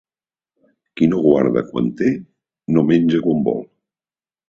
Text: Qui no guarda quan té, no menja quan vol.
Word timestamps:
Qui 1.01 1.09
no 1.11 1.19
guarda 1.27 1.63
quan 1.69 1.93
té, 2.01 2.09
no 2.75 2.87
menja 2.91 3.25
quan 3.31 3.49
vol. 3.53 3.67